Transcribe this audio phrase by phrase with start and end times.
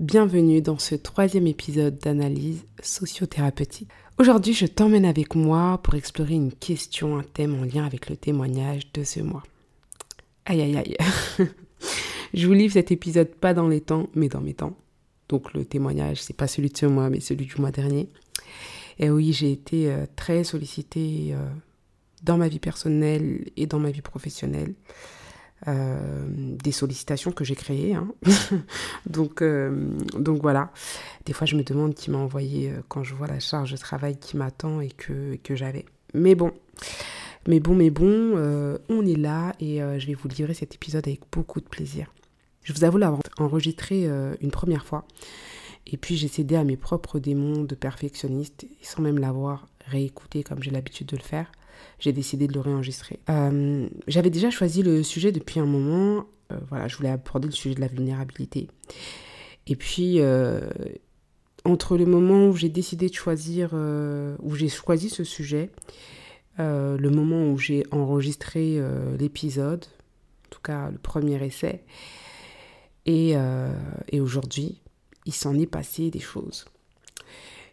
[0.00, 3.88] Bienvenue dans ce troisième épisode d'analyse sociothérapeutique.
[4.18, 8.16] Aujourd'hui, je t'emmène avec moi pour explorer une question, un thème en lien avec le
[8.16, 9.42] témoignage de ce mois.
[10.44, 10.96] Aïe aïe aïe.
[12.32, 14.76] je vous livre cet épisode pas dans les temps, mais dans mes temps.
[15.28, 18.08] Donc le témoignage, c'est pas celui de ce mois, mais celui du mois dernier.
[19.00, 21.44] Et oui, j'ai été euh, très sollicitée euh,
[22.22, 24.74] dans ma vie personnelle et dans ma vie professionnelle.
[25.66, 27.94] Euh, des sollicitations que j'ai créées.
[27.94, 28.08] Hein.
[29.06, 30.70] donc, euh, donc voilà.
[31.26, 33.76] Des fois, je me demande qui m'a envoyé euh, quand je vois la charge de
[33.76, 35.84] travail qui m'attend et que, que j'avais.
[36.14, 36.52] Mais bon,
[37.48, 38.36] mais bon, mais bon,
[38.88, 42.12] on est là et je vais vous livrer cet épisode avec beaucoup de plaisir.
[42.62, 44.08] Je vous avoue l'avoir enregistré
[44.40, 45.04] une première fois.
[45.86, 50.62] Et puis j'ai cédé à mes propres démons de perfectionniste sans même l'avoir réécouté comme
[50.62, 51.52] j'ai l'habitude de le faire
[51.98, 53.18] j'ai décidé de le réenregistrer.
[53.28, 56.26] Euh, j'avais déjà choisi le sujet depuis un moment.
[56.52, 58.68] Euh, voilà, je voulais aborder le sujet de la vulnérabilité.
[59.66, 60.60] Et puis, euh,
[61.64, 65.70] entre le moment où j'ai décidé de choisir, où j'ai choisi ce sujet,
[66.58, 68.80] le moment où j'ai enregistré
[69.18, 71.84] l'épisode, en tout cas le premier essai,
[73.04, 73.34] et,
[74.08, 74.80] et aujourd'hui,
[75.26, 76.64] il s'en est passé des choses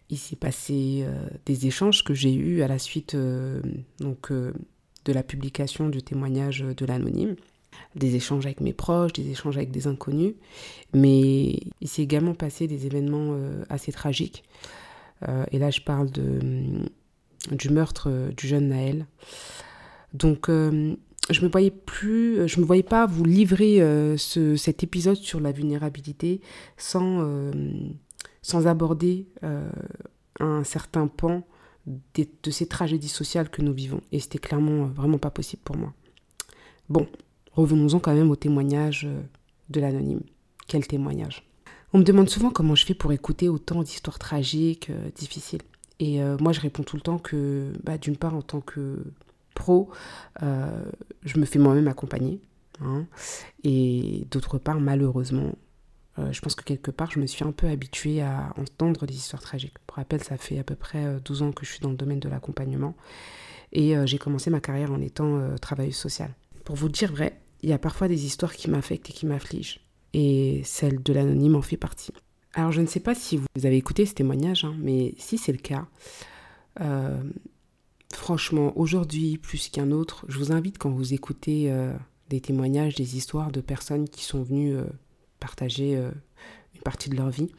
[0.10, 3.62] il s'est passé euh, des échanges que j'ai eus à la suite euh,
[4.00, 4.54] donc, euh,
[5.06, 7.36] de la publication du témoignage de l'anonyme,
[7.96, 10.36] des échanges avec mes proches, des échanges avec des inconnus,
[10.94, 13.38] mais il s'est également passé des événements
[13.70, 14.44] assez tragiques.
[15.52, 16.40] et là, je parle de,
[17.52, 19.06] du meurtre du jeune Naël.
[20.14, 23.80] Donc, je me me voyais pas vous livrer
[24.18, 26.40] ce, cet épisode sur la vulnérabilité
[26.78, 27.52] sans
[28.46, 29.68] sans aborder euh,
[30.40, 31.42] un certain pan
[31.88, 34.02] de, ces tragédies sociales que nous vivons.
[34.12, 35.94] Et c'était clairement euh, vraiment pas possible pour moi.
[36.88, 37.08] Bon,
[37.54, 39.20] revenons-en quand même au témoignage euh,
[39.72, 40.22] de l'anonyme.
[40.68, 41.44] Quel témoignage
[41.92, 45.64] On me demande souvent comment je fais pour écouter autant d'histoires tragiques, difficiles.
[46.00, 48.98] Et moi, je réponds tout le temps que, bah, d'une part, en tant que
[49.54, 49.90] pro,
[50.42, 52.42] je me fais moi-même accompagner.
[52.82, 53.06] Hein,
[53.64, 55.54] et d'autre part, malheureusement,
[56.18, 59.16] euh, je pense que quelque part, je me suis un peu habituée à entendre des
[59.16, 59.78] histoires tragiques.
[59.86, 61.98] Pour rappel, ça fait à peu près 12 euh, ans que je suis dans le
[61.98, 62.96] domaine de l'accompagnement.
[63.74, 66.34] Et euh, j'ai commencé ma carrière en étant travailleuse sociale.
[66.64, 69.82] Pour vous dire vrai, il y a parfois des histoires qui m'affectent et qui m'affligent.
[70.14, 72.14] Et celle de l'anonyme en fait partie.
[72.54, 75.52] Alors je ne sais pas si vous avez écouté ce témoignage, hein, mais si c'est
[75.52, 75.88] le cas,
[78.14, 81.74] franchement, aujourd'hui, plus qu'un autre, je vous invite quand vous écoutez
[82.30, 84.78] des témoignages, des histoires de personnes qui sont venues
[85.46, 86.10] partager euh,
[86.74, 87.52] une partie de leur vie,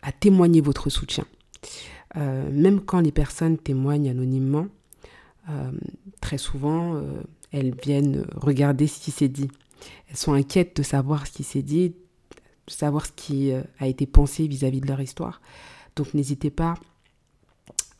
[0.00, 1.26] à témoigner votre soutien.
[2.16, 4.66] Euh, même quand les personnes témoignent anonymement,
[5.50, 5.70] euh,
[6.22, 7.02] très souvent,
[7.50, 9.50] elles viennent regarder ce qui s'est dit.
[10.08, 14.06] Elles sont inquiètes de savoir ce qui s'est dit, de savoir ce qui a été
[14.06, 15.42] pensé vis-à-vis de leur histoire.
[15.96, 16.74] Donc n'hésitez pas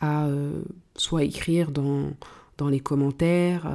[0.01, 0.27] à
[0.97, 2.13] soit écrire dans,
[2.57, 3.67] dans les commentaires,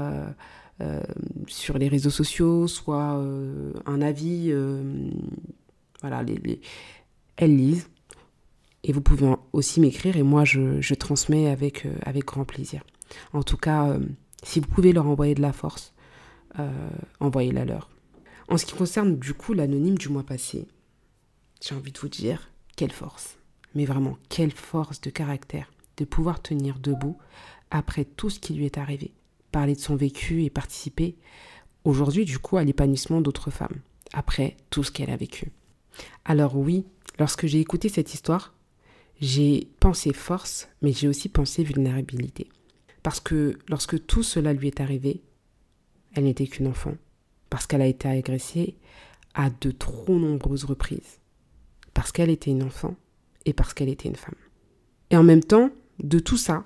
[1.47, 4.47] sur les réseaux sociaux, soit euh, un avis.
[4.49, 5.09] Euh,
[6.01, 6.61] voilà, les,
[7.37, 7.89] elles lisent.
[8.83, 12.83] Et vous pouvez aussi m'écrire et moi je, transmets avec, avec grand plaisir.
[13.33, 13.97] En tout cas,
[14.43, 15.93] si vous pouvez leur envoyer de la force,
[17.19, 17.89] envoyez-la leur.
[18.47, 20.67] En ce qui concerne du coup l'anonyme du mois passé,
[21.61, 23.37] j'ai envie de vous dire, quelle force.
[23.75, 27.17] Mais vraiment, quelle force de caractère de pouvoir tenir debout
[27.71, 29.11] après tout ce qui lui est arrivé
[29.57, 31.15] parler de son vécu et participer
[31.83, 33.81] aujourd'hui du coup à l'épanouissement d'autres femmes,
[34.13, 35.51] après tout ce qu'elle a vécu.
[36.25, 36.85] Alors oui,
[37.17, 38.53] lorsque j'ai écouté cette histoire,
[39.19, 42.49] j'ai pensé force, mais j'ai aussi pensé vulnérabilité.
[43.01, 45.23] Parce que lorsque tout cela lui est arrivé,
[46.13, 46.93] elle n'était qu'une enfant,
[47.49, 48.75] parce qu'elle a été agressée
[49.33, 51.17] à de trop nombreuses reprises,
[51.95, 52.95] parce qu'elle était une enfant
[53.45, 54.35] et parce qu'elle était une femme.
[55.09, 56.63] Et en même temps, de tout ça,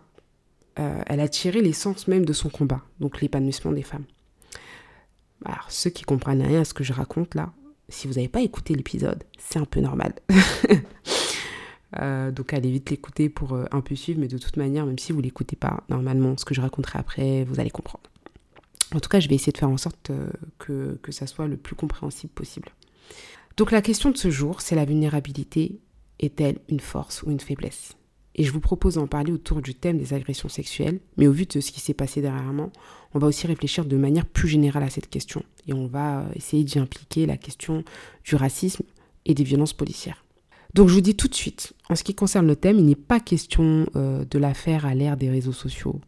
[0.79, 4.05] euh, elle a tiré l'essence même de son combat, donc l'épanouissement des femmes.
[5.45, 7.51] Alors, ceux qui comprennent rien à ce que je raconte là,
[7.89, 10.13] si vous n'avez pas écouté l'épisode, c'est un peu normal.
[11.99, 14.97] Euh, donc allez vite l'écouter pour euh, un peu suivre, mais de toute manière, même
[14.97, 18.09] si vous l'écoutez pas, normalement, ce que je raconterai après, vous allez comprendre.
[18.95, 20.09] En tout cas, je vais essayer de faire en sorte
[20.57, 22.69] que, que ça soit le plus compréhensible possible.
[23.57, 25.81] Donc la question de ce jour, c'est la vulnérabilité
[26.21, 27.97] est-elle une force ou une faiblesse?
[28.35, 31.45] Et je vous propose d'en parler autour du thème des agressions sexuelles, mais au vu
[31.45, 32.71] de ce qui s'est passé dernièrement,
[33.13, 35.43] on va aussi réfléchir de manière plus générale à cette question.
[35.67, 37.83] Et on va essayer d'y impliquer la question
[38.23, 38.83] du racisme
[39.25, 40.23] et des violences policières.
[40.73, 42.95] Donc je vous dis tout de suite, en ce qui concerne le thème, il n'est
[42.95, 45.99] pas question euh, de l'affaire à l'ère des réseaux sociaux.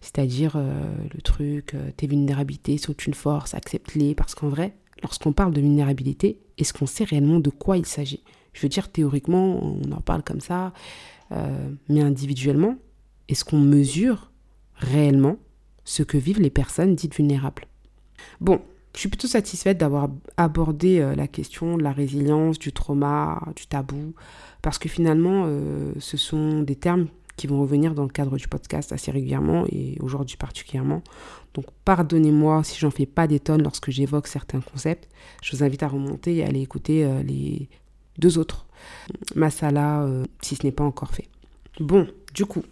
[0.00, 5.32] C'est-à-dire euh, le truc, euh, tes vulnérabilités sont une force, accepte-les, parce qu'en vrai, lorsqu'on
[5.32, 8.22] parle de vulnérabilité, est-ce qu'on sait réellement de quoi il s'agit?
[8.52, 10.72] Je veux dire, théoriquement, on en parle comme ça,
[11.88, 12.76] mais individuellement,
[13.28, 14.30] est-ce qu'on mesure
[14.74, 15.36] réellement
[15.84, 17.66] ce que vivent les personnes dites vulnérables?
[18.40, 18.60] Bon,
[18.94, 23.66] je suis plutôt satisfaite d'avoir abordé euh, la question de la résilience, du trauma, du
[23.66, 24.14] tabou,
[24.62, 28.46] parce que finalement, euh, ce sont des termes qui vont revenir dans le cadre du
[28.46, 31.02] podcast assez régulièrement et aujourd'hui particulièrement.
[31.54, 35.08] Donc pardonnez-moi si j'en fais pas des tonnes lorsque j'évoque certains concepts.
[35.42, 37.68] Je vous invite à remonter et à aller écouter euh, les
[38.18, 38.66] deux autres
[39.34, 40.06] masala
[40.40, 41.28] si ce n'est pas encore fait.
[41.80, 42.64] Bon, du coup,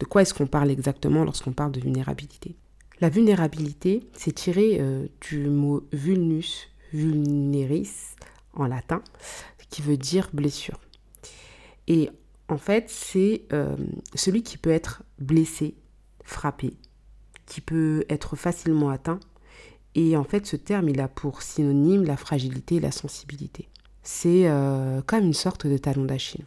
[0.00, 2.56] de quoi est-ce qu'on parle exactement lorsqu'on parle de vulnérabilité?
[3.00, 8.14] La vulnérabilité, c'est tiré euh, du mot vulnus, vulneris
[8.52, 9.02] en latin,
[9.68, 10.80] qui veut dire blessure.
[11.88, 12.10] Et
[12.48, 13.76] en fait, c'est euh,
[14.14, 15.74] celui qui peut être blessé,
[16.22, 16.76] frappé,
[17.46, 19.20] qui peut être facilement atteint.
[19.96, 23.68] Et en fait, ce terme, il a pour synonyme la fragilité et la sensibilité.
[24.04, 26.44] C'est euh, comme une sorte de talon d'Achille.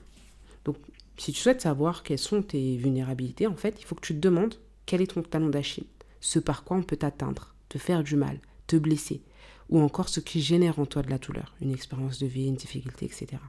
[0.63, 0.77] Donc,
[1.17, 4.19] si tu souhaites savoir quelles sont tes vulnérabilités, en fait, il faut que tu te
[4.19, 4.55] demandes
[4.85, 5.87] quel est ton talon d'Achille
[6.19, 9.21] ce par quoi on peut t'atteindre, te faire du mal, te blesser,
[9.69, 12.55] ou encore ce qui génère en toi de la douleur, une expérience de vie, une
[12.55, 13.41] difficulté, etc.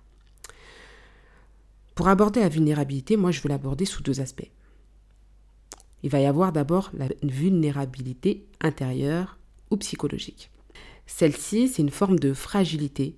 [1.95, 4.51] Pour aborder la vulnérabilité, moi je veux l'aborder sous deux aspects.
[6.03, 9.39] Il va y avoir d'abord la vulnérabilité intérieure
[9.71, 10.51] ou psychologique.
[11.07, 13.17] Celle-ci, c'est une forme de fragilité,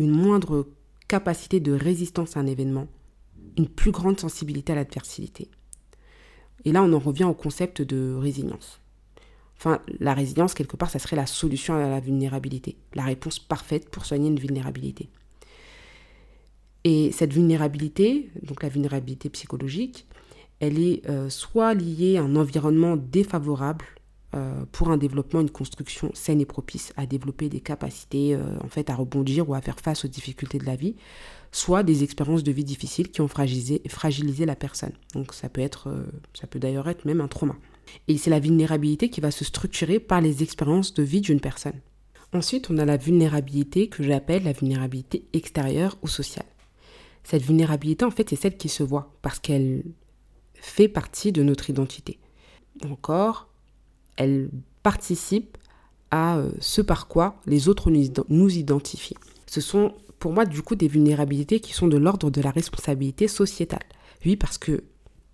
[0.00, 0.66] une moindre
[1.08, 2.88] capacité de résistance à un événement,
[3.58, 5.48] une plus grande sensibilité à l'adversité.
[6.64, 8.80] Et là, on en revient au concept de résilience.
[9.56, 13.90] Enfin, la résilience, quelque part, ça serait la solution à la vulnérabilité, la réponse parfaite
[13.90, 15.10] pour soigner une vulnérabilité.
[16.84, 20.06] Et cette vulnérabilité, donc la vulnérabilité psychologique,
[20.60, 23.84] elle est euh, soit liée à un environnement défavorable
[24.34, 28.68] euh, pour un développement, une construction saine et propice à développer des capacités euh, en
[28.68, 30.96] fait à rebondir ou à faire face aux difficultés de la vie,
[31.52, 34.92] soit des expériences de vie difficiles qui ont fragilisé, la personne.
[35.14, 35.92] Donc ça peut être,
[36.34, 37.56] ça peut d'ailleurs être même un trauma.
[38.08, 41.80] Et c'est la vulnérabilité qui va se structurer par les expériences de vie d'une personne.
[42.32, 46.46] Ensuite, on a la vulnérabilité que j'appelle la vulnérabilité extérieure ou sociale.
[47.24, 49.82] Cette vulnérabilité, en fait, c'est celle qui se voit parce qu'elle
[50.54, 52.18] fait partie de notre identité.
[52.88, 53.49] Encore,
[54.20, 54.50] elle
[54.82, 55.56] participe
[56.10, 59.16] à euh, ce par quoi les autres nous identifient.
[59.46, 63.28] Ce sont pour moi du coup des vulnérabilités qui sont de l'ordre de la responsabilité
[63.28, 63.86] sociétale.
[64.26, 64.84] Oui, parce que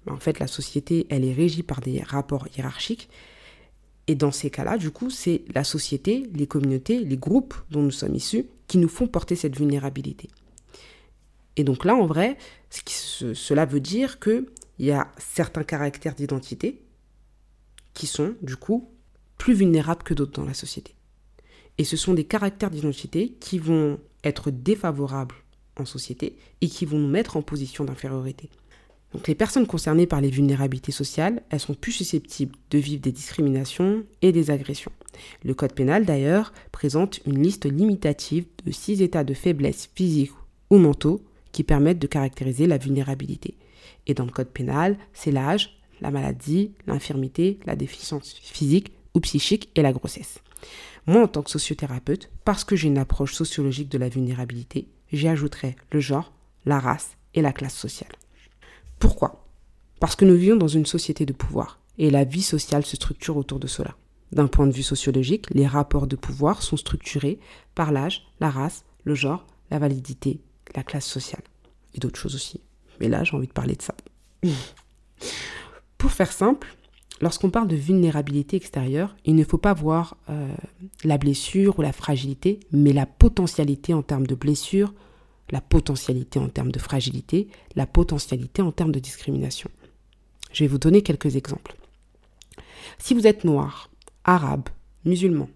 [0.08, 3.08] en fait, la société, elle est régie par des rapports hiérarchiques.
[4.06, 7.90] Et dans ces cas-là, du coup, c'est la société, les communautés, les groupes dont nous
[7.90, 10.28] sommes issus qui nous font porter cette vulnérabilité.
[11.56, 12.38] Et donc là, en vrai,
[12.70, 14.46] cela veut dire qu'il
[14.78, 16.85] y a certains caractères d'identité
[17.96, 18.88] qui sont, du coup,
[19.38, 20.94] plus vulnérables que d'autres dans la société.
[21.78, 25.34] Et ce sont des caractères d'identité qui vont être défavorables
[25.78, 28.50] en société et qui vont nous mettre en position d'infériorité.
[29.12, 33.12] Donc les personnes concernées par les vulnérabilités sociales, elles sont plus susceptibles de vivre des
[33.12, 34.92] discriminations et des agressions.
[35.42, 40.32] Le Code pénal, d'ailleurs, présente une liste limitative de six états de faiblesse physique
[40.70, 41.22] ou mentaux
[41.52, 43.54] qui permettent de caractériser la vulnérabilité.
[44.06, 49.70] Et dans le Code pénal, c'est l'âge, la maladie, l'infirmité, la déficience physique ou psychique
[49.74, 50.40] et la grossesse.
[51.06, 55.28] Moi, en tant que sociothérapeute, parce que j'ai une approche sociologique de la vulnérabilité, j'y
[55.28, 56.32] ajouterai le genre,
[56.64, 58.12] la race et la classe sociale.
[58.98, 59.46] Pourquoi?
[60.00, 63.36] Parce que nous vivons dans une société de pouvoir, et la vie sociale se structure
[63.36, 63.94] autour de cela.
[64.32, 67.38] D'un point de vue sociologique, les rapports de pouvoir sont structurés
[67.74, 70.40] par l'âge, la race, le genre, la validité,
[70.74, 71.44] la classe sociale.
[71.94, 72.60] Et d'autres choses aussi.
[73.00, 73.94] Mais là, j'ai envie de parler de ça.
[76.16, 76.74] Pour faire simple,
[77.20, 80.48] lorsqu'on parle de vulnérabilité extérieure, il ne faut pas voir euh,
[81.04, 84.94] la blessure ou la fragilité, mais la potentialité en termes de blessure,
[85.50, 89.68] la potentialité en termes de fragilité, la potentialité en termes de discrimination.
[90.54, 91.76] Je vais vous donner quelques exemples.
[92.96, 93.90] Si vous êtes noir,
[94.24, 94.70] arabe,
[95.04, 95.50] musulman,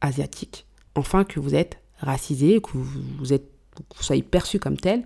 [0.00, 3.48] asiatique, enfin que vous êtes racisé, que vous, êtes,
[4.00, 5.04] soyez perçu comme tel,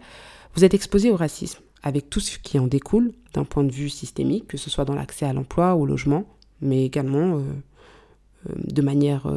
[0.54, 3.88] vous êtes exposé au racisme, avec tout ce qui en découle d'un point de vue
[3.88, 6.26] systémique, que ce soit dans l'accès à l'emploi, au logement,
[6.60, 7.42] mais également euh,
[8.56, 9.30] de manière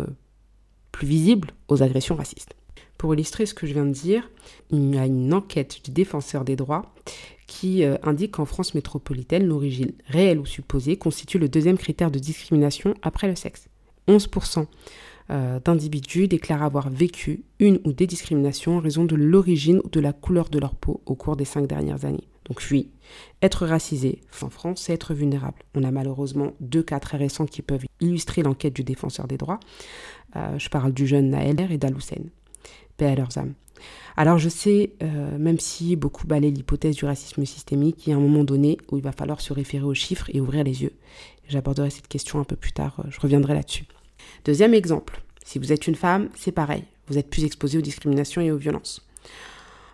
[0.92, 2.56] plus visible aux agressions racistes.
[2.98, 4.30] Pour illustrer ce que je viens de dire,
[4.72, 6.94] il y a une enquête du défenseur des droits
[7.46, 12.20] qui euh, indique qu'en France métropolitaine, l'origine réelle ou supposée constitue le deuxième critère de
[12.20, 13.68] discrimination après le sexe.
[14.08, 14.66] 11%
[15.30, 20.00] euh, d'individus déclarent avoir vécu une ou des discriminations en raison de l'origine ou de
[20.00, 22.27] la couleur de leur peau au cours des cinq dernières années.
[22.48, 22.90] Donc oui,
[23.42, 25.58] être racisé en France, c'est être vulnérable.
[25.76, 29.60] On a malheureusement deux cas très récents qui peuvent illustrer l'enquête du défenseur des droits.
[30.36, 32.30] Euh, je parle du jeune Naël et d'Aloussen.
[32.96, 33.54] Paix à leurs âmes.
[34.16, 38.16] Alors je sais, euh, même si beaucoup balaient l'hypothèse du racisme systémique, il y a
[38.16, 40.94] un moment donné où il va falloir se référer aux chiffres et ouvrir les yeux.
[41.48, 43.86] J'aborderai cette question un peu plus tard, euh, je reviendrai là-dessus.
[44.46, 48.42] Deuxième exemple, si vous êtes une femme, c'est pareil, vous êtes plus exposé aux discriminations
[48.42, 49.07] et aux violences.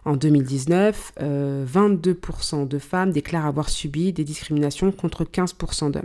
[0.06, 6.04] En 2019, 22% de femmes déclarent avoir subi des discriminations contre 15% d'hommes.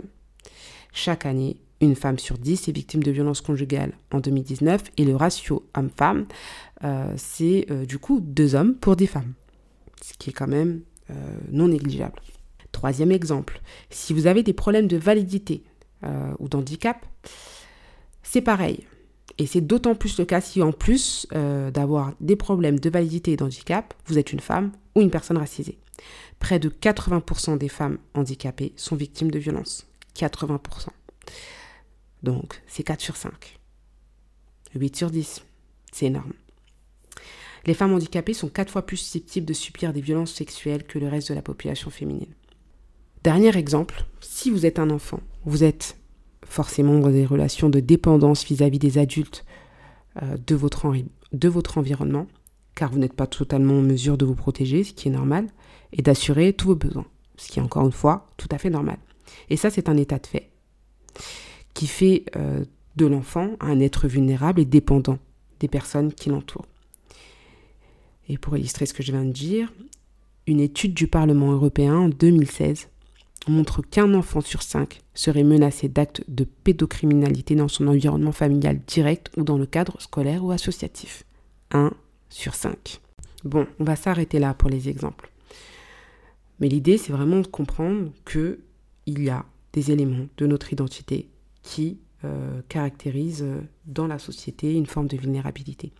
[0.93, 5.15] Chaque année, une femme sur 10 est victime de violences conjugales en 2019 et le
[5.15, 6.25] ratio homme-femme,
[6.83, 9.33] euh, c'est euh, du coup deux hommes pour 10 femmes,
[10.01, 11.13] ce qui est quand même euh,
[11.51, 12.21] non négligeable.
[12.71, 15.63] Troisième exemple, si vous avez des problèmes de validité
[16.39, 17.05] ou d'handicap,
[18.23, 18.85] c'est pareil.
[19.39, 23.37] Et c'est d'autant plus le cas si en plus d'avoir des problèmes de validité et
[23.37, 25.79] d'handicap, vous êtes une femme ou une personne racisée.
[26.39, 29.87] Près de 80% des femmes handicapées sont victimes de violences.
[30.15, 30.87] 80%.
[32.21, 33.59] Donc, c'est 4 sur 5.
[34.75, 35.43] 8 sur 10.
[35.91, 36.33] C'est énorme.
[37.65, 41.07] Les femmes handicapées sont 4 fois plus susceptibles de subir des violences sexuelles que le
[41.07, 42.33] reste de la population féminine.
[43.23, 45.97] Dernier exemple, si vous êtes un enfant, vous êtes
[46.45, 49.45] forcément dans des relations de dépendance vis-à-vis des adultes
[50.21, 52.27] euh, de, votre environnement,
[52.75, 55.47] car vous n'êtes pas totalement en mesure de vous protéger, ce qui est normal,
[55.93, 57.05] et d'assurer tous vos besoins,
[57.37, 58.97] ce qui est encore une fois tout à fait normal.
[59.49, 60.49] Et ça, c'est un état de fait
[61.73, 62.65] qui fait euh,
[62.95, 65.19] de l'enfant un être vulnérable et dépendant
[65.59, 66.65] des personnes qui l'entourent.
[68.27, 69.71] Et pour illustrer ce que je viens de dire,
[70.47, 72.89] une étude du Parlement européen en 2016
[73.49, 79.31] montre qu'un enfant sur cinq serait menacé d'actes de pédocriminalité dans son environnement familial direct
[79.37, 81.23] ou dans le cadre scolaire ou associatif.
[81.71, 81.91] 1
[82.29, 82.99] sur 5.
[83.43, 85.31] Bon, on va s'arrêter là pour les exemples.
[86.59, 88.59] Mais l'idée, c'est vraiment de comprendre que
[89.05, 91.29] il y a des éléments de notre identité
[91.63, 95.91] qui euh, caractérisent euh, dans la société une forme de vulnérabilité.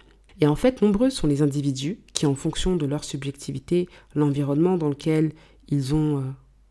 [0.42, 4.90] Et en fait, nombreux sont les individus qui, en fonction de leur subjectivité, l'environnement dans
[4.90, 5.32] lequel
[5.70, 6.22] ils ont euh,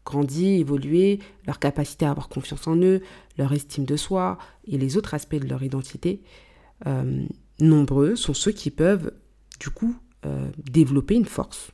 [0.08, 3.02] grandi, évolué, leur capacité à avoir confiance en eux,
[3.36, 6.22] leur estime de soi et les autres aspects de leur identité,
[7.60, 9.12] nombreux sont ceux qui peuvent,
[9.60, 9.94] du coup,
[10.58, 11.70] développer une force.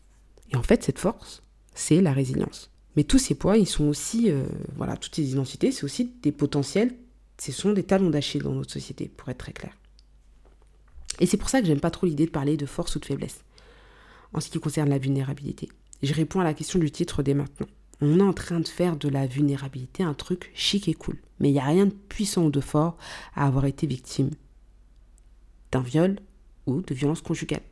[0.53, 1.43] Et en fait, cette force,
[1.75, 2.71] c'est la résilience.
[2.97, 4.31] Mais tous ces points, ils sont aussi,
[4.77, 6.95] voilà, toutes ces identités, c'est aussi des potentiels
[7.39, 9.77] ce sont des talons d'Achille dans notre société, pour être très clair.
[11.21, 13.05] Et c'est pour ça que j'aime pas trop l'idée de parler de force ou de
[13.05, 13.45] faiblesse,
[14.33, 15.69] en ce qui concerne la vulnérabilité.
[16.03, 17.67] Je réponds à la question du titre dès maintenant.
[18.01, 21.17] On est en train de faire de la vulnérabilité un truc chic et cool.
[21.41, 22.97] Mais il n'y a rien de puissant ou de fort
[23.35, 24.31] à avoir été victime
[25.73, 26.17] d'un viol
[26.67, 27.63] ou de violence conjugale.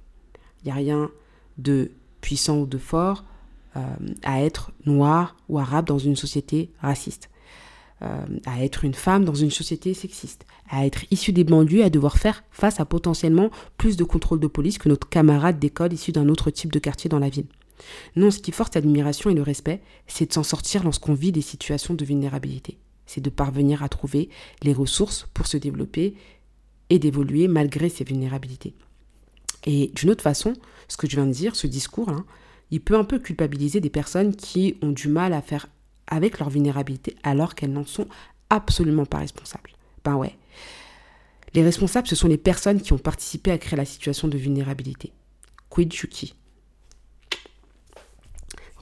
[0.62, 1.10] Il n'y a rien
[1.58, 3.24] de puissant ou de fort
[3.76, 3.80] euh,
[4.22, 7.30] à être noir ou arabe dans une société raciste.
[8.02, 11.90] Euh, à être une femme dans une société sexiste, à être issue des banlieues, à
[11.90, 16.10] devoir faire face à potentiellement plus de contrôle de police que notre camarade d'école issu
[16.10, 17.46] d'un autre type de quartier dans la ville.
[18.16, 21.42] Non, ce qui force l'admiration et le respect, c'est de s'en sortir lorsqu'on vit des
[21.42, 22.78] situations de vulnérabilité.
[23.06, 24.28] C'est de parvenir à trouver
[24.62, 26.14] les ressources pour se développer
[26.90, 28.74] et d'évoluer malgré ces vulnérabilités.
[29.64, 30.54] Et d'une autre façon,
[30.88, 32.24] ce que je viens de dire, ce discours, hein,
[32.70, 35.68] il peut un peu culpabiliser des personnes qui ont du mal à faire
[36.06, 38.06] avec leur vulnérabilité alors qu'elles n'en sont
[38.50, 39.70] absolument pas responsables.
[40.04, 40.36] Ben ouais.
[41.54, 45.12] Les responsables, ce sont les personnes qui ont participé à créer la situation de vulnérabilité.
[45.68, 46.34] Quid Chuki.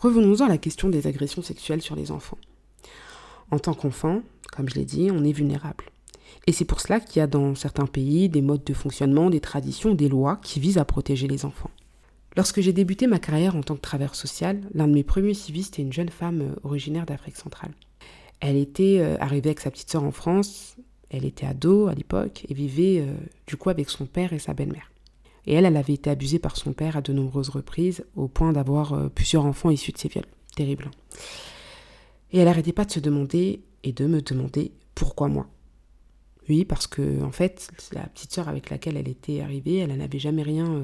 [0.00, 2.38] Revenons-en à la question des agressions sexuelles sur les enfants.
[3.50, 5.84] En tant qu'enfant, comme je l'ai dit, on est vulnérable.
[6.46, 9.40] Et c'est pour cela qu'il y a dans certains pays des modes de fonctionnement, des
[9.40, 11.70] traditions, des lois qui visent à protéger les enfants.
[12.34, 15.74] Lorsque j'ai débuté ma carrière en tant que travailleur social, l'un de mes premiers civistes
[15.74, 17.72] était une jeune femme euh, originaire d'Afrique centrale.
[18.40, 20.76] Elle était euh, arrivée avec sa petite sœur en France,
[21.10, 23.12] elle était ado à l'époque et vivait euh,
[23.46, 24.89] du coup avec son père et sa belle-mère.
[25.46, 28.52] Et elle, elle avait été abusée par son père à de nombreuses reprises, au point
[28.52, 30.26] d'avoir plusieurs enfants issus de ses viols.
[30.54, 30.90] Terrible.
[32.32, 35.48] Et elle n'arrêtait pas de se demander et de me demander pourquoi moi.
[36.48, 40.18] Oui, parce que en fait, la petite sœur avec laquelle elle était arrivée, elle n'avait
[40.18, 40.82] jamais rien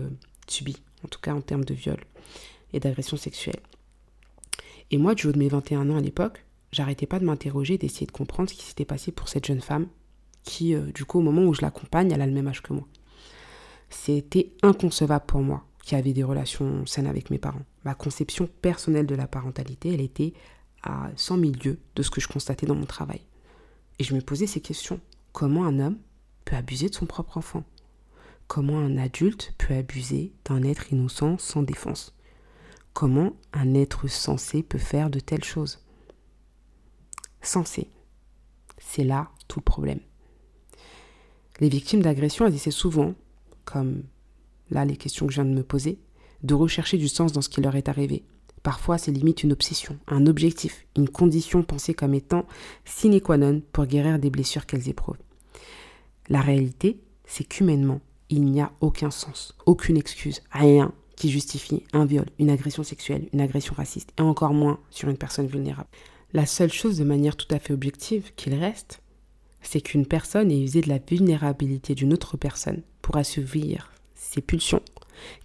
[0.48, 1.98] subi en tout cas en termes de viol
[2.72, 3.60] et d'agression sexuelle.
[4.90, 8.06] Et moi, du haut de mes 21 ans à l'époque, j'arrêtais pas de m'interroger, d'essayer
[8.06, 9.88] de comprendre ce qui s'était passé pour cette jeune femme
[10.44, 12.86] qui, du coup, au moment où je l'accompagne, elle a le même âge que moi.
[13.88, 17.64] C'était inconcevable pour moi qui avait des relations saines avec mes parents.
[17.84, 20.32] Ma conception personnelle de la parentalité, elle était
[20.82, 23.20] à 100 000 lieues de ce que je constatais dans mon travail.
[23.98, 25.00] Et je me posais ces questions.
[25.32, 25.98] Comment un homme
[26.44, 27.64] peut abuser de son propre enfant?
[28.48, 32.14] Comment un adulte peut abuser d'un être innocent sans défense?
[32.92, 35.84] Comment un être sensé peut faire de telles choses?
[37.42, 37.90] Sensé.
[38.78, 40.00] C'est là tout le problème.
[41.60, 43.14] Les victimes d'agression, elles essaient souvent,
[43.66, 44.04] comme
[44.70, 45.98] là les questions que je viens de me poser,
[46.42, 48.24] de rechercher du sens dans ce qui leur est arrivé.
[48.62, 52.46] Parfois, c'est limite une obsession, un objectif, une condition pensée comme étant
[52.84, 55.18] sine qua non pour guérir des blessures qu'elles éprouvent.
[56.28, 62.04] La réalité, c'est qu'humainement, il n'y a aucun sens, aucune excuse, rien qui justifie un
[62.04, 65.88] viol, une agression sexuelle, une agression raciste, et encore moins sur une personne vulnérable.
[66.32, 69.00] La seule chose de manière tout à fait objective qu'il reste,
[69.66, 74.82] c'est qu'une personne ait usé de la vulnérabilité d'une autre personne pour assouvir ses pulsions,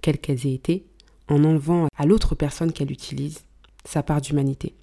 [0.01, 0.85] quelles qu'elles aient été,
[1.27, 3.39] en enlevant à l'autre personne qu'elle utilise
[3.83, 4.75] sa part d'humanité.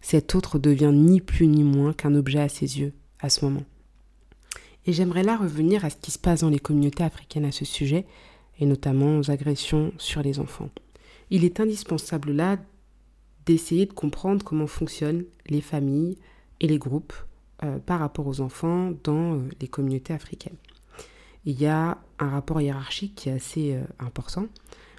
[0.00, 3.64] Cet autre devient ni plus ni moins qu'un objet à ses yeux à ce moment.
[4.86, 7.64] Et j'aimerais là revenir à ce qui se passe dans les communautés africaines à ce
[7.64, 8.06] sujet,
[8.58, 10.70] et notamment aux agressions sur les enfants.
[11.30, 12.58] Il est indispensable là
[13.46, 16.18] d'essayer de comprendre comment fonctionnent les familles
[16.60, 17.14] et les groupes
[17.62, 20.56] euh, par rapport aux enfants dans euh, les communautés africaines.
[21.44, 24.46] Il y a un rapport hiérarchique qui est assez euh, important,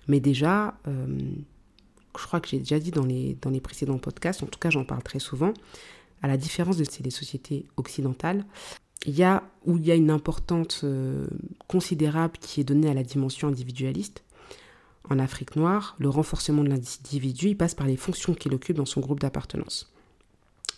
[0.08, 4.46] mais déjà, je crois que j'ai déjà dit dans les, dans les précédents podcasts, en
[4.46, 5.54] tout cas j'en parle très souvent,
[6.22, 8.46] à la différence de ces sociétés occidentales,
[9.08, 10.86] il y a où il y a une importance
[11.68, 14.24] considérable qui est donnée à la dimension individualiste.
[15.10, 19.02] En Afrique noire, le renforcement de l'individu, passe par les fonctions qu'il occupe dans son
[19.02, 19.92] groupe d'appartenance.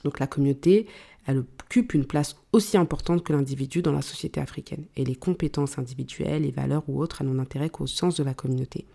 [0.03, 0.87] Donc la communauté,
[1.25, 4.85] elle occupe une place aussi importante que l'individu dans la société africaine.
[4.95, 8.33] Et les compétences individuelles, les valeurs ou autres, elles n'ont intérêt qu'au sens de la
[8.33, 8.85] communauté.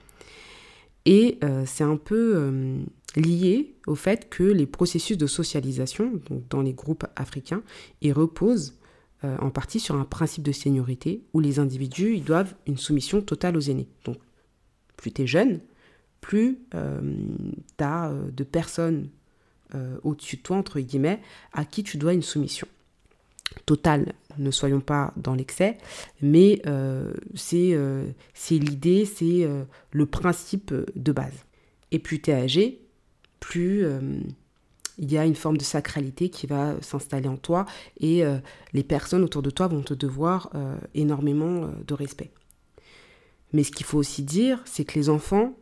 [1.06, 2.82] Et euh, c'est un peu euh,
[3.16, 7.62] lié au fait que les processus de socialisation, donc dans les groupes africains,
[8.02, 8.74] ils reposent
[9.24, 13.56] euh, en partie sur un principe de seniorité où les individus doivent une soumission totale
[13.56, 13.88] aux aînés.
[14.04, 14.18] Donc,
[14.96, 15.60] plus tu es jeune,
[16.20, 19.08] plus tu as de personnes
[20.02, 21.20] au-dessus de toi, entre guillemets,
[21.52, 22.66] à qui tu dois une soumission.
[23.66, 25.78] Totale, ne soyons pas dans l'excès,
[26.22, 26.62] mais
[27.34, 27.76] c'est
[28.50, 29.48] l'idée, c'est
[29.90, 31.44] le principe de base.
[31.90, 32.80] Et plus tu es âgé,
[33.40, 33.84] plus
[34.98, 37.66] il y a une forme de sacralité qui va s'installer en toi
[38.00, 38.38] et euh,
[38.72, 42.30] les personnes autour de toi vont te devoir euh, énormément euh, de respect.
[43.52, 45.56] Mais ce qu'il faut aussi dire, c'est que les enfants,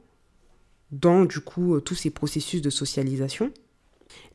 [0.91, 3.53] dans du coup tous ces processus de socialisation,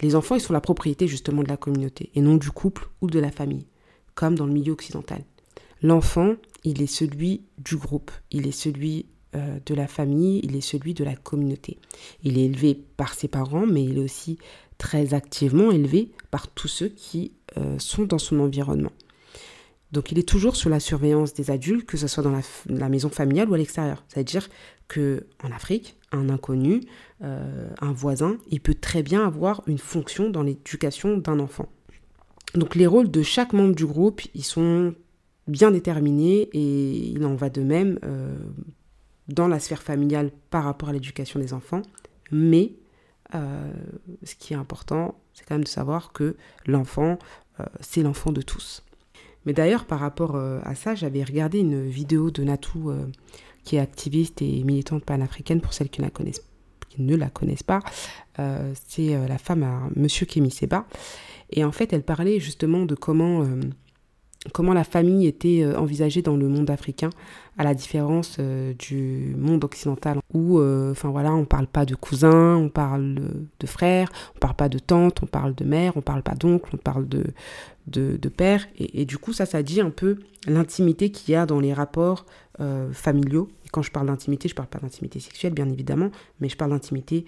[0.01, 3.07] les enfants, ils sont la propriété justement de la communauté et non du couple ou
[3.07, 3.67] de la famille,
[4.15, 5.23] comme dans le milieu occidental.
[5.81, 10.93] L'enfant, il est celui du groupe, il est celui de la famille, il est celui
[10.93, 11.79] de la communauté.
[12.21, 14.37] Il est élevé par ses parents, mais il est aussi
[14.77, 18.91] très activement élevé par tous ceux qui euh, sont dans son environnement.
[19.91, 23.09] Donc il est toujours sous la surveillance des adultes, que ce soit dans la, maison
[23.09, 24.03] familiale ou à l'extérieur.
[24.07, 24.49] C'est-à-dire
[24.87, 26.81] que en Afrique, un inconnu,
[27.23, 31.69] euh, un voisin, il peut très bien avoir une fonction dans l'éducation d'un enfant.
[32.55, 34.93] Donc les rôles de chaque membre du groupe, ils sont
[35.47, 38.35] bien déterminés et il en va de même euh,
[39.27, 41.81] dans la sphère familiale par rapport à l'éducation des enfants.
[42.31, 42.73] Mais
[43.35, 43.71] euh,
[44.23, 47.17] ce qui est important, c'est quand même de savoir que l'enfant,
[47.79, 48.83] c'est l'enfant de tous.
[49.45, 52.91] Mais d'ailleurs, par rapport à ça, j'avais regardé une vidéo de Natou,
[53.63, 57.79] qui est activiste et militante panafricaine, pour celles qui, ne la connaissent pas.
[58.87, 60.85] c'est la femme à Monsieur Kémy Seba.
[61.51, 63.45] Et en fait, elle parlait justement de comment
[64.53, 67.09] comment la famille était euh, envisagée dans le monde africain,
[67.57, 72.55] à la différence euh, du monde occidental, où, euh, enfin on parle pas de cousins,
[72.55, 73.19] on parle
[73.59, 76.71] de frères, on parle pas de tantes, on parle de mère, on parle pas d'oncle,
[76.73, 77.25] on parle de,
[77.91, 81.59] de, père, et, du coup ça, ça dit un peu l'intimité qu'il y a dans
[81.59, 82.25] les rapports
[82.91, 83.49] familiaux.
[83.65, 86.71] Et quand je parle d'intimité, je parle pas d'intimité sexuelle, bien évidemment, mais je parle
[86.71, 87.25] d'intimité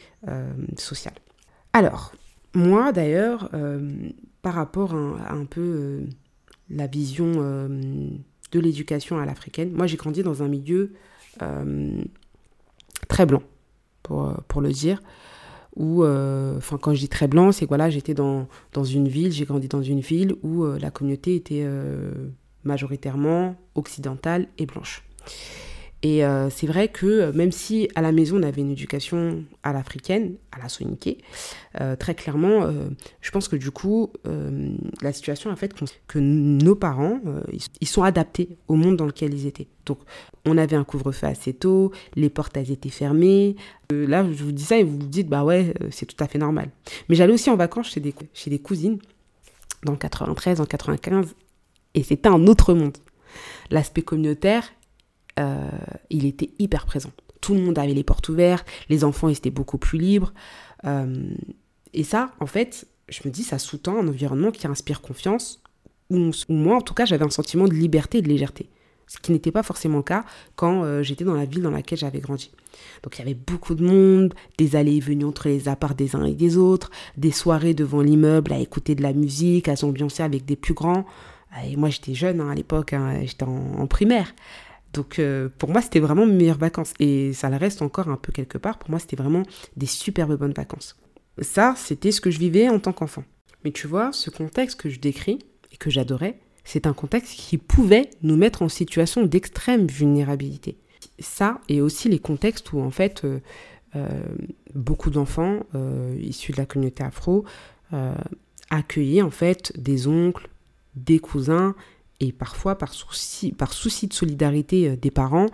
[0.78, 1.15] sociale.
[1.73, 2.13] Alors,
[2.54, 3.49] moi d'ailleurs,
[4.41, 6.06] par rapport à un peu
[6.69, 7.67] la vision euh,
[8.52, 9.71] de l'éducation à l'africaine.
[9.71, 10.93] Moi, j'ai grandi dans un milieu
[11.41, 12.04] euh,
[13.08, 13.43] très blanc,
[14.12, 15.02] euh, pour le dire.
[15.75, 19.31] Où, enfin, quand je dis très blanc, c'est que voilà, j'étais dans, dans une ville,
[19.31, 21.67] j'ai grandi dans une ville où la communauté était
[22.63, 25.03] majoritairement occidentale et blanche.
[26.05, 29.45] Et euh, c'est vrai que euh, même si à la maison on avait une éducation
[29.63, 31.19] à l'africaine, à la soninké,
[31.79, 32.69] euh, très clairement,
[33.21, 34.11] je pense que du coup,
[35.01, 35.73] la situation a fait
[36.07, 37.21] que nos parents,
[37.79, 39.67] ils sont adaptés au monde dans lequel ils étaient.
[39.85, 39.99] Donc,
[40.45, 43.55] on avait un couvre-feu assez tôt, les portes elles étaient fermées.
[43.89, 46.37] là, je vous dis ça et vous vous dites, bah ouais, c'est tout à fait
[46.37, 46.69] normal.
[47.07, 48.99] Mais j'allais aussi en vacances chez des, chez des cousines,
[49.83, 51.35] dans le 93, en 95,
[51.95, 52.97] et c'était un autre monde.
[53.71, 54.69] L'aspect communautaire,
[55.39, 55.69] euh,
[56.10, 57.12] il était hyper présent.
[57.41, 60.34] Tout le monde avait les portes ouvertes, les enfants étaient beaucoup plus libres.
[60.86, 61.34] Euh,
[61.93, 65.62] et ça, en fait, je me dis, ça sous-tend un environnement qui inspire confiance,
[66.10, 68.69] ou moi, en tout cas, j'avais un sentiment de liberté et de légèreté.
[69.08, 71.98] Ce qui n'était pas forcément le cas quand euh, j'étais dans la ville dans laquelle
[71.98, 72.52] j'avais grandi.
[73.04, 76.15] Donc il y avait beaucoup de monde, des allées et venues entre les apparts des
[76.15, 80.24] uns et des autres, des soirées devant l'immeuble à écouter de la musique, à s'ambiancer
[80.24, 81.06] avec des plus grands.
[81.65, 84.34] Et moi j'étais jeune hein, à l'époque, hein, j'étais en, primaire.
[84.93, 86.93] Donc euh, pour moi, c'était vraiment mes meilleures vacances.
[86.99, 88.77] Et ça le reste encore un peu quelque part.
[88.77, 89.43] Pour moi, c'était vraiment
[89.75, 90.95] des superbes bonnes vacances.
[91.41, 93.23] Ça, c'était ce que je vivais en tant qu'enfant.
[93.65, 95.39] Mais tu vois, ce contexte que je décris
[95.71, 100.77] et que j'adorais, c'est un contexte qui pouvait nous mettre en situation d'extrême vulnérabilité.
[101.19, 103.39] Ça et aussi les contextes où en fait euh,
[103.95, 104.08] euh,
[104.73, 105.60] beaucoup d'enfants
[106.19, 107.45] issus de la communauté afro
[108.71, 110.49] accueillaient en fait des oncles,
[110.95, 111.75] des cousins
[112.19, 115.47] et parfois, par souci, de solidarité euh, des parents,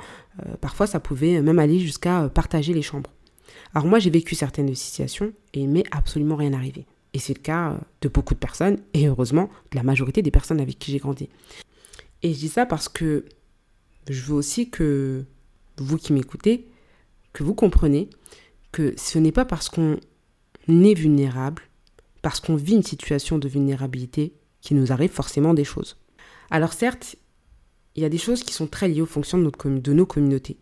[0.45, 3.11] euh, parfois ça pouvait même aller jusqu'à euh, partager les chambres.
[3.73, 6.85] Alors moi, j'ai vécu certaines situations et il m'est absolument rien arrivé.
[7.13, 10.59] Et c'est le cas de beaucoup de personnes, et heureusement, de la majorité des personnes
[10.59, 11.27] avec qui j'ai grandi.
[12.21, 13.25] Et je dis ça parce que
[14.07, 15.25] je veux aussi que
[15.77, 16.67] vous qui m'écoutez,
[17.33, 18.09] que vous compreniez
[18.71, 19.97] que ce n'est pas parce qu'on
[20.67, 21.63] est vulnérable,
[22.21, 25.97] parce qu'on vit une situation de vulnérabilité, qu'il nous arrive forcément des choses.
[26.51, 27.15] Alors certes,
[27.95, 30.57] il y a des choses qui sont très liées aux fonctions de, nos communautés.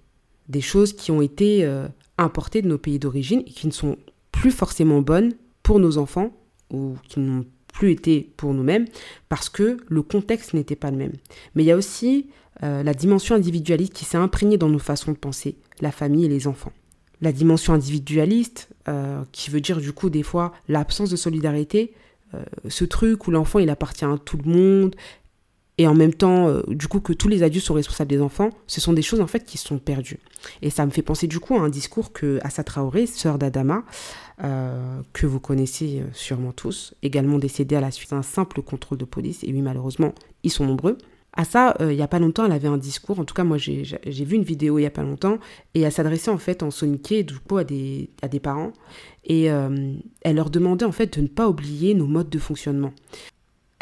[0.49, 3.97] Des choses qui ont été euh, importées de nos pays d'origine et qui ne sont
[4.31, 6.31] plus forcément bonnes pour nos enfants
[6.71, 8.85] ou qui n'ont plus été pour nous-mêmes
[9.29, 11.13] parce que le contexte n'était pas le même.
[11.53, 12.27] Mais il y a aussi
[12.63, 16.29] euh, la dimension individualiste qui s'est imprégnée dans nos façons de penser, la famille et
[16.29, 16.73] les enfants.
[17.21, 21.93] La dimension individualiste, euh, qui veut dire du coup des fois l'absence de solidarité,
[22.67, 24.95] ce truc où l'enfant il appartient à tout le monde,
[25.77, 28.49] et en même temps, euh, du coup, que tous les adultes sont responsables des enfants,
[28.65, 30.19] ce sont des choses en fait qui sont perdues.
[30.61, 33.83] Et ça me fait penser du coup à un discours que Assa Traoré, sœur d'Adama,
[34.43, 38.97] euh, que vous connaissez euh, sûrement tous, également décédée à la suite d'un simple contrôle
[38.97, 40.13] de police, et oui, malheureusement,
[40.43, 40.97] ils sont nombreux.
[41.47, 43.85] Ça, il n'y a pas longtemps, elle avait un discours, en tout cas moi j'ai
[44.25, 45.37] vu une vidéo il n'y a pas longtemps,
[45.75, 48.73] et elle s'adressait en fait en soniqué du coup à des, à des parents,
[49.23, 52.91] et elle leur demandait en fait de ne pas oublier nos modes de fonctionnement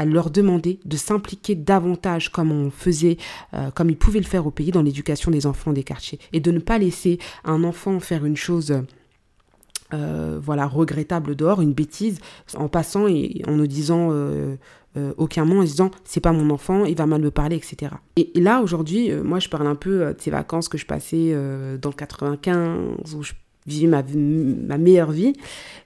[0.04, 3.18] leur demandait de s'impliquer davantage comme on faisait,
[3.54, 6.42] euh, comme ils pouvaient le faire au pays dans l'éducation des enfants des quartiers et
[6.42, 8.82] de ne pas laisser un enfant faire une chose
[9.94, 12.20] euh, voilà regrettable dehors, une bêtise
[12.58, 14.58] en passant et en ne disant euh,
[15.18, 17.94] aucun mot, en se disant c'est pas mon enfant, il va mal me parler, etc.
[18.16, 21.34] Et, là aujourd'hui, moi je parle un peu de ces vacances que je passais
[21.82, 23.34] dans le 95 où je
[23.66, 25.34] ma, ma, meilleure vie.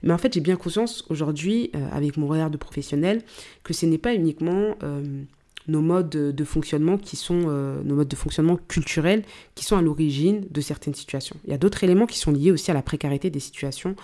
[0.02, 3.22] Mais en fait, j'ai bien conscience aujourd'hui, euh, avec mon regard de professionnel,
[3.64, 5.22] que ce n'est pas uniquement euh,
[5.68, 9.22] nos modes de, fonctionnement qui sont euh, nos modes de fonctionnement culturels
[9.54, 11.36] qui sont à l'origine de certaines situations.
[11.44, 13.94] Il y a d'autres éléments qui sont liés aussi à la précarité des situations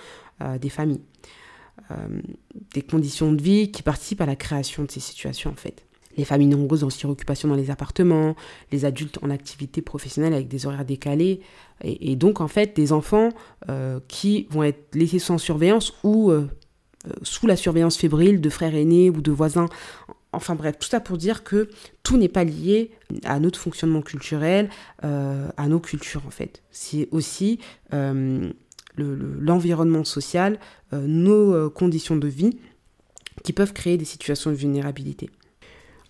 [0.60, 1.00] des familles.
[2.74, 5.85] des conditions de vie qui participent à la création de ces situations en fait
[6.16, 8.36] les familles nombreuses en suroccupation dans les appartements,
[8.72, 11.40] les adultes en activité professionnelle avec des horaires décalés,
[11.82, 13.28] et, donc en fait des enfants
[13.68, 16.46] euh, qui vont être laissés sans surveillance ou euh,
[17.06, 19.68] euh, sous la surveillance fébrile de frères aînés ou de voisins.
[20.32, 21.68] Enfin bref, tout ça pour dire que
[22.02, 22.90] tout n'est pas lié
[23.24, 24.68] à notre fonctionnement culturel,
[25.00, 26.62] à nos cultures en fait.
[26.70, 27.58] C'est aussi
[28.98, 30.58] l'environnement social,
[30.92, 32.58] nos conditions de vie
[33.44, 35.30] qui peuvent créer des situations de vulnérabilité.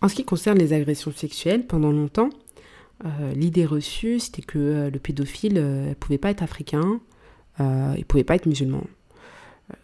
[0.06, 2.30] En ce qui concerne les agressions sexuelles, pendant longtemps,
[3.04, 7.00] euh, l'idée reçue, c'était que euh, le pédophile ne euh, pouvait pas être africain,
[7.58, 8.84] il ne pouvait pas être musulman.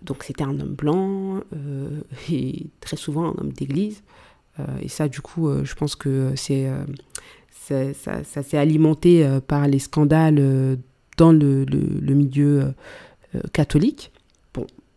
[0.00, 1.40] Donc c'était un homme blanc
[2.30, 4.04] et très souvent un homme d'église.
[4.80, 6.70] et ça, du coup, je pense que c'est
[7.64, 10.78] ça, s'est alimenté par les scandales
[11.16, 12.74] dans le milieu
[13.52, 14.12] catholique.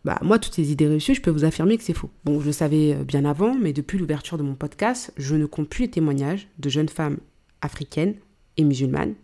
[0.06, 2.10] Bah, moi, toutes ces idées reçues, je peux vous affirmer que c'est faux.
[2.24, 5.46] Bon, je le savais euh, bien avant, mais depuis l'ouverture de mon podcast, je ne
[5.46, 7.18] compte plus les témoignages de jeunes femmes
[7.60, 8.14] africaines
[8.56, 9.14] et musulmanes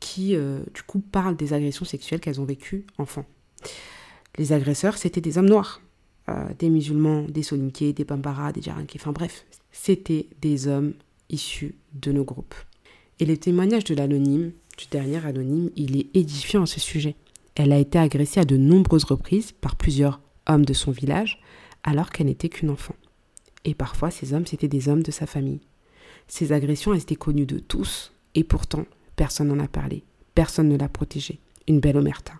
[0.00, 3.26] qui, euh, du coup, parlent des agressions sexuelles qu'elles ont vécues enfant.
[4.38, 5.82] Les agresseurs, c'était des hommes noirs,
[6.30, 10.94] euh, des musulmans, des soninké, des bambara, des djaranké, enfin bref, c'était des hommes
[11.28, 12.54] issus de nos groupes.
[13.20, 17.14] Et les témoignages de l'anonyme du dernier anonyme, il est édifiant à ce sujet.
[17.54, 21.40] Elle a été agressée à de nombreuses reprises par plusieurs hommes de son village,
[21.82, 22.96] alors qu'elle n'était qu'une enfant.
[23.64, 25.60] Et parfois, ces hommes, c'étaient des hommes de sa famille.
[26.26, 28.86] Ces agressions étaient connues de tous, et pourtant,
[29.16, 30.04] personne n'en a parlé.
[30.34, 31.38] Personne ne l'a protégée.
[31.68, 32.34] Une belle omerta.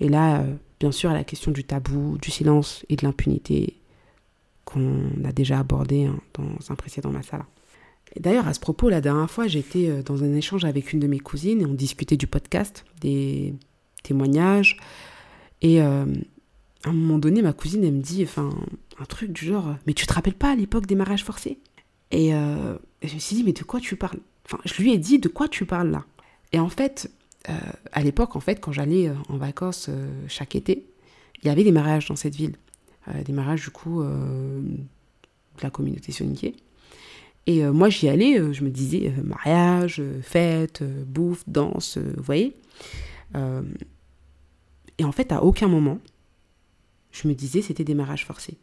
[0.00, 3.78] Et là, euh, bien sûr, la question du tabou, du silence et de l'impunité
[4.64, 7.46] qu'on a déjà abordé hein, dans un précédent masala.
[8.18, 11.06] D'ailleurs, à ce propos, la dernière fois, j'étais euh, dans un échange avec une de
[11.06, 13.54] mes cousines et on discutait du podcast, des
[14.04, 14.76] témoignages.
[15.60, 16.06] Et euh,
[16.84, 18.50] à un moment donné, ma cousine, elle me dit enfin,
[19.00, 21.58] un truc du genre Mais tu te rappelles pas à l'époque des mariages forcés?
[22.12, 24.20] Et, je me suis dit Mais de quoi tu parles?
[24.46, 26.04] Enfin, je lui ai dit De quoi tu parles là?
[26.52, 27.10] Et en fait,
[27.48, 27.52] euh,
[27.92, 30.86] à l'époque, en fait, quand j'allais euh, en vacances euh, chaque été,
[31.42, 32.56] il y avait des mariages dans cette ville.
[33.26, 36.56] des mariages, du coup, de la communauté soniquée.
[37.46, 42.56] Et moi, j'y allais, je me disais mariage, fête, bouffe, danse, vous voyez.
[44.98, 45.98] Et en fait, à aucun moment,
[47.10, 48.58] je me disais c'était des mariages forcés.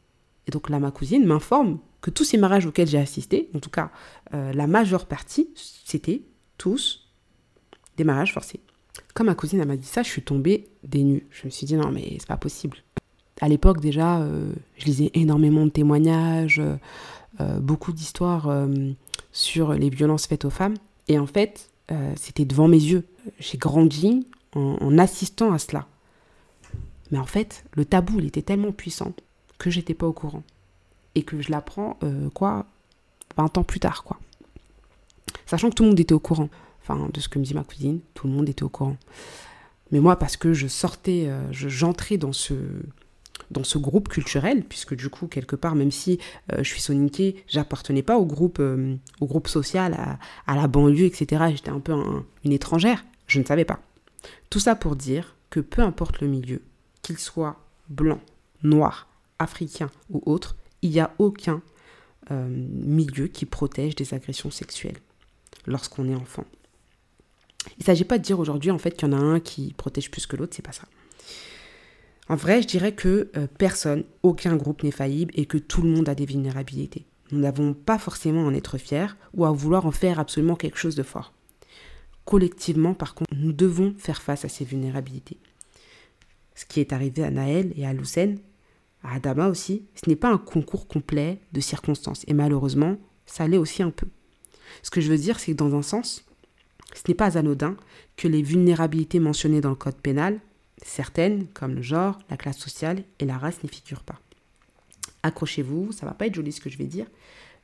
[0.47, 3.69] Et donc là, ma cousine m'informe que tous ces mariages auxquels j'ai assisté, en tout
[3.69, 3.91] cas
[4.31, 6.23] la majeure partie, c'était
[6.57, 7.07] tous
[7.97, 8.59] des mariages forcés.
[9.13, 11.27] Quand ma cousine m'a dit ça, je suis tombée des nues.
[11.29, 12.77] Je me suis dit non mais c'est pas possible.
[13.41, 16.75] À l'époque déjà, euh, je lisais énormément de témoignages, euh,
[17.39, 18.49] euh, beaucoup d'histoires
[19.31, 20.75] sur les violences faites aux femmes.
[21.07, 21.69] Et en fait,
[22.15, 23.03] c'était devant mes yeux.
[23.39, 25.87] J'ai grandi en, assistant à cela.
[27.11, 29.13] Mais en fait, le tabou, il était tellement puissant
[29.57, 30.43] que j'étais pas au courant.
[31.15, 31.99] Et que je l'apprends,
[32.33, 32.65] quoi,
[33.35, 34.17] 20 ans plus tard, quoi.
[35.45, 36.49] Sachant que tout le monde était au courant
[36.81, 38.97] enfin de ce que me dit ma cousine, tout le monde était au courant.
[39.91, 42.55] Mais moi, parce que je sortais, euh, j'entrais dans ce,
[43.77, 46.19] groupe culturel, puisque du coup, quelque part, même si
[46.51, 51.05] euh, je suis soniquée, j'appartenais pas au groupe, euh, au groupe social, à, la banlieue,
[51.05, 51.45] etc.
[51.53, 51.93] J'étais un peu
[52.45, 53.79] une étrangère, je ne savais pas.
[54.49, 56.61] Tout ça pour dire que peu importe le milieu,
[57.01, 57.57] qu'il soit
[57.89, 58.19] blanc,
[58.63, 59.07] noir,
[59.39, 61.61] africain ou autre, il n'y a aucun
[62.29, 64.99] milieu qui protège des agressions sexuelles
[65.65, 66.45] lorsqu'on est enfant.
[67.77, 69.73] Il ne s'agit pas de dire aujourd'hui en fait qu'il y en a un qui
[69.73, 70.87] protège plus que l'autre, c'est pas ça.
[72.29, 75.89] En vrai, je dirais que euh, personne, aucun groupe n'est faillible et que tout le
[75.89, 77.05] monde a des vulnérabilités.
[77.31, 80.77] Nous n'avons pas forcément à en être fiers ou à vouloir en faire absolument quelque
[80.77, 81.33] chose de fort.
[82.25, 85.37] Collectivement, par contre, nous devons faire face à ces vulnérabilités.
[86.55, 88.39] Ce qui est arrivé à Naël et à Lucène,
[89.03, 92.23] à Adama aussi, ce n'est pas un concours complet de circonstances.
[92.27, 94.07] Et malheureusement, ça l'est aussi un peu.
[94.83, 96.25] Ce que je veux dire, c'est que dans un sens,
[96.93, 97.75] ce n'est pas anodin
[98.17, 100.39] que les vulnérabilités mentionnées dans le code pénal,
[100.83, 104.19] certaines, comme le genre, la classe sociale et la race, n'y figurent pas.
[105.23, 107.05] Accrochez-vous, ça va pas être joli ce que je vais dire,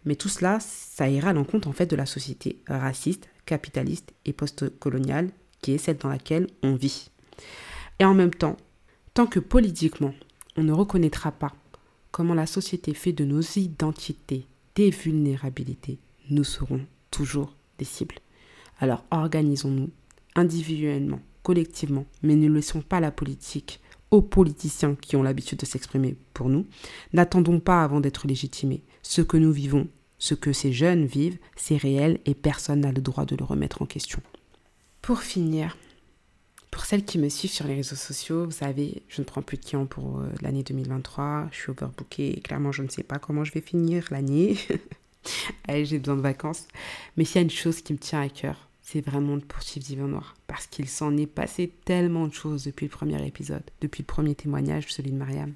[0.06, 4.34] mais tout cela, ça ira à l'encontre en fait de la société raciste, capitaliste et
[4.34, 7.10] post-coloniale qui est celle dans laquelle on vit.
[8.00, 8.58] Et en même temps,
[9.17, 10.13] tant que politiquement,
[10.58, 11.51] on ne reconnaîtra pas
[12.12, 15.97] comment la société fait de nos identités des vulnérabilités,
[16.30, 18.19] nous serons toujours des cibles.
[18.80, 19.89] Alors organisons-nous
[20.36, 23.80] individuellement, collectivement, mais ne laissons pas la politique
[24.12, 26.67] aux politiciens qui ont l'habitude de s'exprimer pour nous.
[27.12, 28.84] N'attendons pas avant d'être légitimés.
[29.01, 29.88] Ce que nous vivons,
[30.19, 33.82] ce que ces jeunes vivent, c'est réel et personne n'a le droit de le remettre
[33.82, 34.21] en question.
[35.01, 35.75] Pour finir,
[36.71, 39.58] pour celles qui me suivent sur les réseaux sociaux, vous savez, je ne prends plus
[39.58, 41.47] de clients pour euh, l'année 2023.
[41.51, 44.58] Je suis overbookée et clairement, je ne sais pas comment je vais finir l'année.
[45.67, 46.67] Allez, j'ai besoin de vacances.
[47.15, 49.86] Mais s'il y a une chose qui me tient à cœur, c'est vraiment de poursuivre
[49.86, 50.36] Divan Noir.
[50.47, 54.36] Parce qu'il s'en est passé tellement de choses depuis le premier épisode, depuis le premier
[54.36, 55.53] témoignage, celui de Mariam,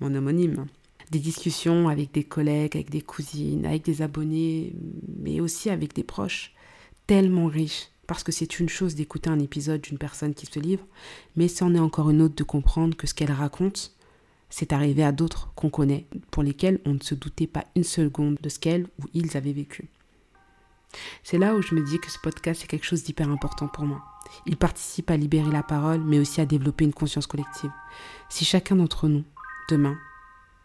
[0.00, 0.66] mon homonyme.
[1.10, 4.72] Des discussions avec des collègues, avec des cousines, avec des abonnés,
[5.18, 6.52] mais aussi avec des proches,
[7.06, 7.88] tellement riches.
[8.10, 10.84] Parce que c'est une chose d'écouter un épisode d'une personne qui se livre,
[11.36, 13.94] mais c'en est encore une autre de comprendre que ce qu'elle raconte,
[14.48, 18.36] c'est arrivé à d'autres qu'on connaît, pour lesquels on ne se doutait pas une seconde
[18.42, 19.88] de ce qu'elles ou ils avaient vécu.
[21.22, 23.84] C'est là où je me dis que ce podcast est quelque chose d'hyper important pour
[23.84, 24.02] moi.
[24.44, 27.70] Il participe à libérer la parole, mais aussi à développer une conscience collective.
[28.28, 29.22] Si chacun d'entre nous,
[29.68, 29.96] demain,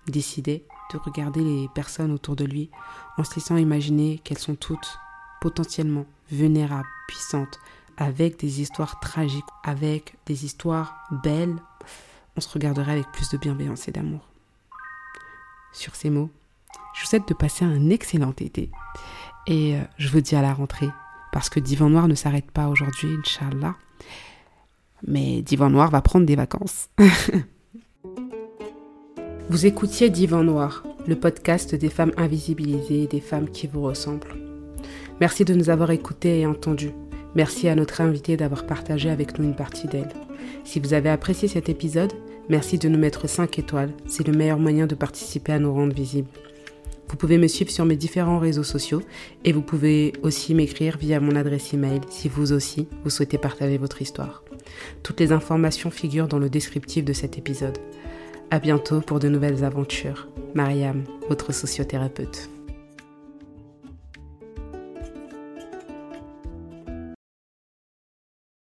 [0.07, 2.71] décidait de regarder les personnes autour de lui
[3.19, 4.97] en se laissant imaginer qu'elles sont toutes
[5.41, 7.59] potentiellement vulnérables, puissantes,
[7.97, 11.55] avec des histoires tragiques, avec des histoires belles,
[12.37, 14.27] on se regarderait avec plus de bienveillance et d'amour.
[15.71, 16.29] Sur ces mots,
[16.93, 18.69] je vous souhaite de passer un excellent été
[19.47, 20.89] et euh, je vous dis à la rentrée
[21.31, 23.75] parce que Divan Noir ne s'arrête pas aujourd'hui, Inch'Allah.
[25.05, 26.87] Mais Divan Noir va prendre des vacances.
[29.49, 34.44] vous écoutiez Divan Noir, le podcast des femmes invisibilisées des femmes qui vous ressemblent.
[35.21, 36.91] Merci de nous avoir écoutés et entendus.
[37.35, 40.13] Merci à notre invité d'avoir partagé avec nous une partie d'elle.
[40.63, 42.13] Si vous avez apprécié cet épisode,
[42.49, 43.91] merci de nous mettre 5 étoiles.
[44.07, 46.29] C'est le meilleur moyen de participer à nous rendre visibles.
[47.07, 49.01] Vous pouvez me suivre sur mes différents réseaux sociaux
[49.43, 53.77] et vous pouvez aussi m'écrire via mon adresse email si vous aussi vous souhaitez partager
[53.77, 54.43] votre histoire.
[55.03, 57.77] Toutes les informations figurent dans le descriptif de cet épisode.
[58.51, 60.27] À bientôt pour de nouvelles aventures.
[60.55, 62.49] Mariam, votre sociothérapeute.